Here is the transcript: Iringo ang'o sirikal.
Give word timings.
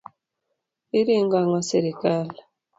Iringo 0.99 1.35
ang'o 1.41 1.59
sirikal. 1.69 2.27